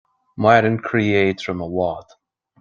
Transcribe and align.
Maireann 0.45 0.79
croí 0.87 1.05
éadrom 1.21 1.63
i 1.67 1.69
bhfad 1.77 2.19